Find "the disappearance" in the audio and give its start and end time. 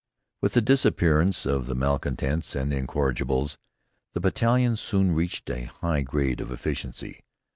0.53-1.45